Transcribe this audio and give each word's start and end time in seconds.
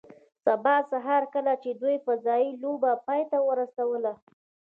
سبا 0.45 0.75
سهار 0.91 1.23
کله 1.33 1.53
چې 1.63 1.69
دوی 1.81 1.95
فضايي 2.05 2.49
لوبه 2.61 2.91
پای 3.05 3.21
ته 3.31 3.37
ورسوله 3.47 4.13